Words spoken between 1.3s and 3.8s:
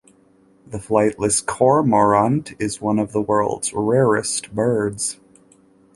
cormorant is one of the world's